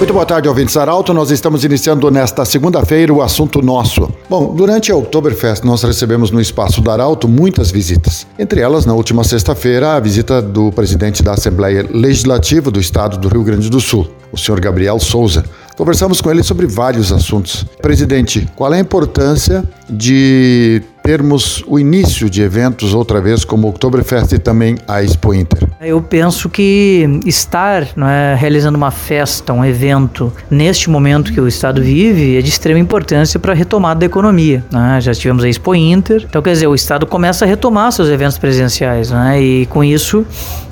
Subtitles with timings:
[0.00, 1.12] Muito boa tarde, ouvintes Arauto.
[1.12, 4.10] Nós estamos iniciando nesta segunda-feira o assunto nosso.
[4.30, 8.26] Bom, durante a Oktoberfest nós recebemos no espaço do Arauto muitas visitas.
[8.38, 13.28] Entre elas, na última sexta-feira, a visita do presidente da Assembleia Legislativa do Estado do
[13.28, 15.44] Rio Grande do Sul, o senhor Gabriel Souza.
[15.76, 17.66] Conversamos com ele sobre vários assuntos.
[17.82, 23.70] Presidente, qual é a importância de termos o início de eventos outra vez como o
[23.70, 25.68] Oktoberfest e também a Expo Inter?
[25.80, 31.82] Eu penso que estar é, realizando uma festa, um evento, neste momento que o Estado
[31.82, 34.64] vive, é de extrema importância para a retomada da economia.
[34.70, 35.00] Né?
[35.00, 38.38] Já tivemos a Expo Inter, então quer dizer, o Estado começa a retomar seus eventos
[38.38, 39.40] presenciais né?
[39.40, 40.26] e com isso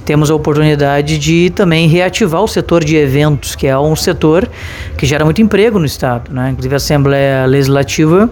[0.09, 4.49] temos a oportunidade de também reativar o setor de eventos, que é um setor
[4.97, 6.33] que gera muito emprego no Estado.
[6.33, 6.49] Né?
[6.49, 8.31] Inclusive a Assembleia Legislativa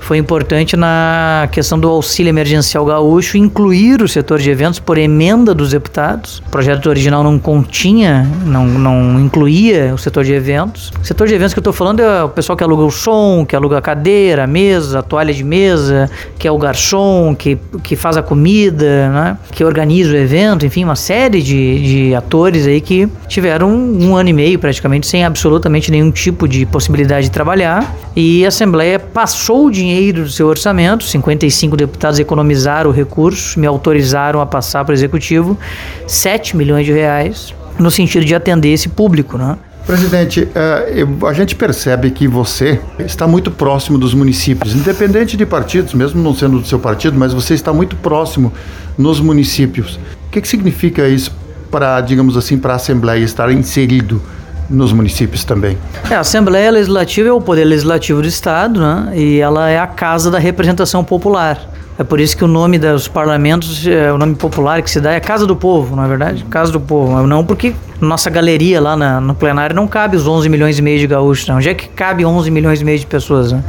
[0.00, 5.54] foi importante na questão do auxílio emergencial gaúcho incluir o setor de eventos por emenda
[5.54, 6.42] dos deputados.
[6.46, 10.90] O projeto original não continha, não, não incluía o setor de eventos.
[11.00, 13.44] O setor de eventos que eu estou falando é o pessoal que aluga o som,
[13.46, 17.58] que aluga a cadeira, a mesa, a toalha de mesa, que é o garçom, que,
[17.82, 19.38] que faz a comida, né?
[19.52, 24.30] que organiza o evento, enfim, uma série de, de atores aí que tiveram um ano
[24.30, 27.94] e meio praticamente sem absolutamente nenhum tipo de possibilidade de trabalhar.
[28.16, 33.66] E a Assembleia passou o dinheiro dinheiro do seu orçamento, 55 deputados economizaram recursos, me
[33.66, 35.58] autorizaram a passar para o executivo
[36.06, 39.56] 7 milhões de reais no sentido de atender esse público, né?
[39.86, 45.94] Presidente, eh, a gente percebe que você está muito próximo dos municípios, independente de partidos,
[45.94, 48.52] mesmo não sendo do seu partido, mas você está muito próximo
[48.96, 49.98] nos municípios.
[50.28, 51.32] O que, que significa isso
[51.70, 54.22] para, digamos assim, para a Assembleia estar inserido
[54.70, 55.76] nos municípios também.
[56.08, 59.12] É, a Assembleia Legislativa é o poder legislativo do Estado, né?
[59.14, 61.60] E ela é a casa da representação popular.
[62.00, 65.12] É por isso que o nome dos parlamentos, é, o nome popular que se dá
[65.12, 66.42] é Casa do Povo, não é verdade?
[66.48, 67.26] Casa do Povo.
[67.26, 70.98] Não porque nossa galeria lá na, no plenário não cabe os 11 milhões e meio
[70.98, 71.56] de gaúchos, não.
[71.56, 73.52] Onde é que cabe 11 milhões e meio de pessoas?
[73.52, 73.62] Né?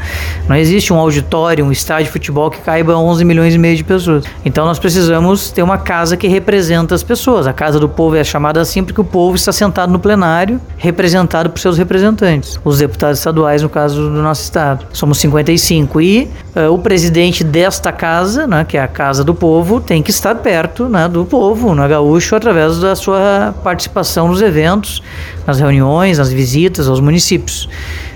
[0.47, 3.83] Não existe um auditório, um estádio de futebol que caiba 11 milhões e meio de
[3.83, 4.23] pessoas.
[4.45, 7.45] Então nós precisamos ter uma casa que representa as pessoas.
[7.47, 11.49] A Casa do Povo é chamada assim porque o povo está sentado no plenário, representado
[11.49, 14.85] por seus representantes, os deputados estaduais, no caso do nosso estado.
[14.93, 19.79] Somos 55 e uh, o presidente desta casa, né, que é a Casa do Povo,
[19.79, 24.41] tem que estar perto né, do povo, no gaúcho, através da sua participação participação nos
[24.41, 25.01] eventos,
[25.45, 27.67] nas reuniões, nas visitas aos municípios.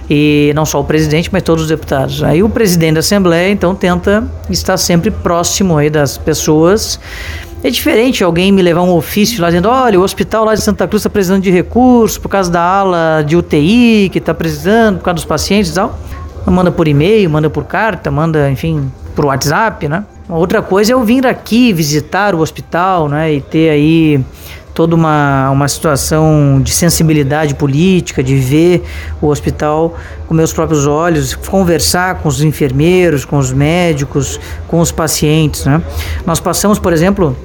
[0.09, 2.23] E não só o presidente, mas todos os deputados.
[2.23, 6.99] Aí o presidente da Assembleia, então, tenta estar sempre próximo aí das pessoas.
[7.63, 10.87] É diferente alguém me levar um ofício lá dizendo: olha, o hospital lá de Santa
[10.87, 15.05] Cruz está precisando de recursos por causa da ala de UTI que está precisando, por
[15.05, 15.97] causa dos pacientes e tal.
[16.45, 20.03] Manda por e-mail, manda por carta, manda, enfim, por WhatsApp, né?
[20.27, 23.33] Outra coisa é eu vir aqui visitar o hospital, né?
[23.33, 24.23] E ter aí
[24.75, 28.83] toda uma, uma situação de sensibilidade política, de ver
[29.21, 29.95] o hospital
[30.27, 34.37] com meus próprios olhos, conversar com os enfermeiros, com os médicos,
[34.67, 35.65] com os pacientes.
[35.65, 35.81] Né?
[36.25, 37.37] Nós passamos, por exemplo,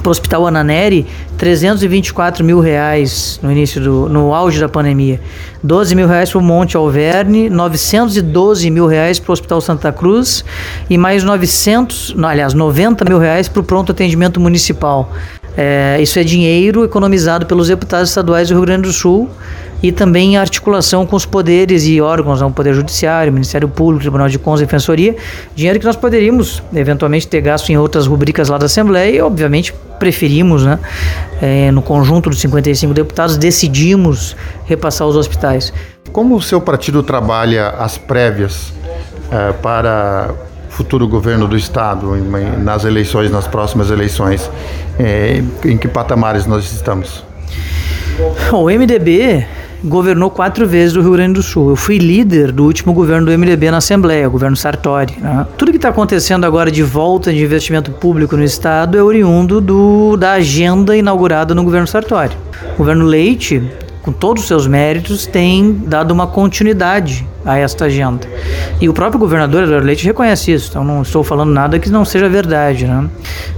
[0.00, 5.20] para o Hospital Ananeri, 324 mil reais no início do, no auge da pandemia,
[5.62, 10.44] 12 mil reais para o Monte Alverne, 912 mil reais para o Hospital Santa Cruz
[10.88, 15.12] e mais 900, aliás, 90 mil reais para o pronto atendimento municipal.
[15.60, 19.28] É, isso é dinheiro economizado pelos deputados estaduais do Rio Grande do Sul
[19.82, 24.02] e também em articulação com os poderes e órgãos, né, o Poder Judiciário, Ministério Público,
[24.02, 25.16] Tribunal de Contas e Defensoria,
[25.56, 29.74] dinheiro que nós poderíamos eventualmente ter gasto em outras rubricas lá da Assembleia e, obviamente,
[29.98, 30.78] preferimos, né,
[31.42, 35.72] é, no conjunto dos 55 deputados, decidimos repassar os hospitais.
[36.12, 38.72] Como o seu partido trabalha as prévias
[39.32, 40.30] é, para
[40.78, 42.14] futuro governo do Estado
[42.62, 44.48] nas eleições, nas próximas eleições,
[44.96, 47.24] é, em que patamares nós estamos?
[48.52, 49.44] O MDB
[49.82, 51.70] governou quatro vezes o Rio Grande do Sul.
[51.70, 55.16] Eu fui líder do último governo do MDB na Assembleia, o governo Sartori.
[55.20, 55.46] Né?
[55.56, 60.16] Tudo que está acontecendo agora de volta de investimento público no Estado é oriundo do,
[60.16, 62.36] da agenda inaugurada no governo Sartori.
[62.74, 63.60] O governo Leite
[64.08, 68.26] com todos os seus méritos, tem dado uma continuidade a esta agenda.
[68.80, 72.06] E o próprio governador Eduardo Leite reconhece isso, então não estou falando nada que não
[72.06, 72.86] seja verdade.
[72.86, 73.06] Né?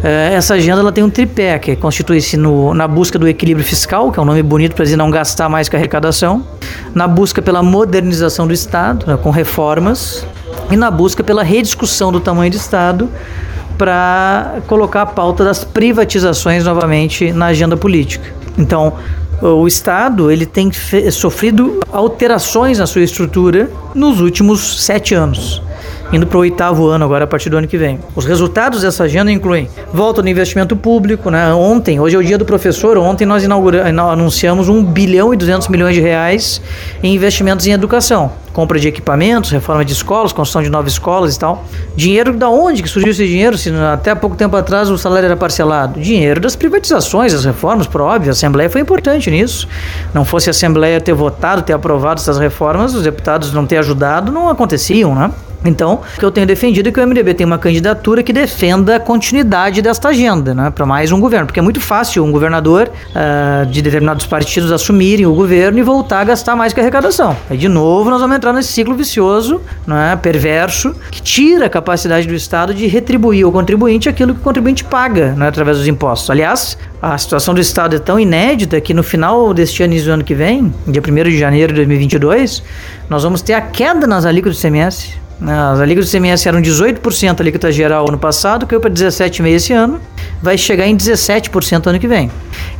[0.02, 4.18] É, essa agenda ela tem um tripé, que constitui-se na busca do equilíbrio fiscal, que
[4.18, 6.44] é um nome bonito para dizer não gastar mais que a arrecadação,
[6.92, 10.26] na busca pela modernização do Estado, né, com reformas,
[10.68, 13.08] e na busca pela rediscussão do tamanho do Estado
[13.78, 18.40] para colocar a pauta das privatizações novamente na agenda política.
[18.58, 18.94] Então,
[19.40, 20.70] o Estado ele tem
[21.10, 25.62] sofrido alterações na sua estrutura nos últimos sete anos.
[26.12, 27.98] Indo para o oitavo ano agora a partir do ano que vem.
[28.14, 31.52] Os resultados dessa agenda incluem volta no investimento público, né?
[31.54, 35.94] Ontem, hoje é o dia do professor, ontem nós anunciamos 1 bilhão e 200 milhões
[35.94, 36.60] de reais
[37.02, 41.38] em investimentos em educação compra de equipamentos, reforma de escolas, construção de novas escolas e
[41.38, 41.64] tal.
[41.96, 43.56] Dinheiro da onde que surgiu esse dinheiro?
[43.56, 46.00] Se até pouco tempo atrás o salário era parcelado.
[46.00, 48.30] Dinheiro das privatizações, das reformas, por óbvio.
[48.30, 49.68] A Assembleia foi importante nisso.
[50.12, 54.32] Não fosse a Assembleia ter votado, ter aprovado essas reformas, os deputados não ter ajudado,
[54.32, 55.30] não aconteciam, né?
[55.64, 58.96] Então, o que eu tenho defendido é que o MDB tem uma candidatura que defenda
[58.96, 62.90] a continuidade desta agenda, né, para mais um governo, porque é muito fácil um governador
[62.90, 67.36] uh, de determinados partidos assumirem o governo e voltar a gastar mais que a arrecadação.
[67.48, 72.26] Aí, de novo, nós vamos entrar nesse ciclo vicioso, né, perverso, que tira a capacidade
[72.26, 76.30] do Estado de retribuir ao contribuinte aquilo que o contribuinte paga né, através dos impostos.
[76.30, 80.10] Aliás, a situação do Estado é tão inédita que no final deste ano e do
[80.10, 82.62] ano que vem, dia 1 de janeiro de 2022,
[83.08, 85.19] nós vamos ter a queda nas alíquotas do CMS.
[85.42, 89.72] As alíquotas do ICMS eram 18% a alíquota geral ano passado, caiu para 17,5% esse
[89.72, 90.00] ano,
[90.42, 92.30] vai chegar em 17% ano que vem.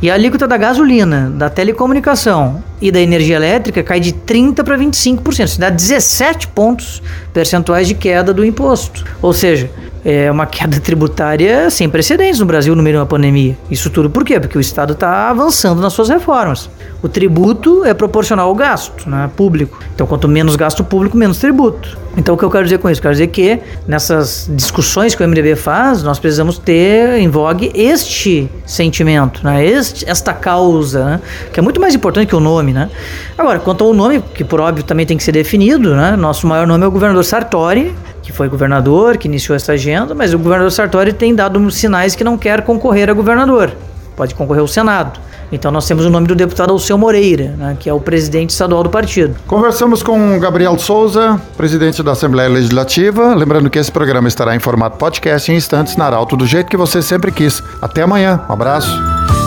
[0.01, 4.77] E a alíquota da gasolina, da telecomunicação e da energia elétrica cai de 30% para
[4.77, 5.45] 25%.
[5.45, 7.01] Isso dá 17 pontos
[7.33, 9.05] percentuais de queda do imposto.
[9.21, 9.69] Ou seja,
[10.03, 13.55] é uma queda tributária sem precedentes no Brasil no meio de uma pandemia.
[13.69, 14.39] Isso tudo por quê?
[14.39, 16.69] Porque o Estado está avançando nas suas reformas.
[17.03, 19.79] O tributo é proporcional ao gasto né, público.
[19.93, 21.97] Então, quanto menos gasto público, menos tributo.
[22.17, 23.01] Então, o que eu quero dizer com isso?
[23.01, 29.43] Quero dizer que nessas discussões que o MDB faz, nós precisamos ter vogue este sentimento,
[29.43, 32.73] né, este, esta causa, né, que é muito mais importante que o nome.
[32.73, 32.89] Né?
[33.37, 36.67] Agora, quanto ao nome, que por óbvio também tem que ser definido, né, nosso maior
[36.67, 40.71] nome é o governador Sartori, que foi governador, que iniciou essa agenda, mas o governador
[40.71, 43.71] Sartori tem dado sinais que não quer concorrer a governador.
[44.15, 45.19] Pode concorrer ao Senado.
[45.51, 48.83] Então nós temos o nome do deputado Alceu Moreira, né, que é o presidente estadual
[48.83, 49.35] do partido.
[49.45, 53.35] Conversamos com Gabriel Souza, presidente da Assembleia Legislativa.
[53.35, 56.77] Lembrando que esse programa estará em formato podcast em instantes na Arauto, do jeito que
[56.77, 57.61] você sempre quis.
[57.81, 58.41] Até amanhã.
[58.49, 58.89] Um abraço.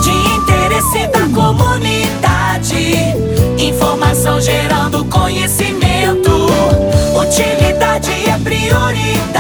[0.02, 2.76] De interesse da comunidade,
[3.58, 6.30] informação gerando conhecimento.
[7.16, 9.33] Utilidade é prioridade